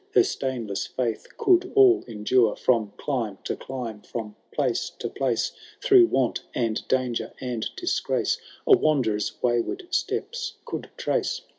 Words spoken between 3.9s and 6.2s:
from place to places Through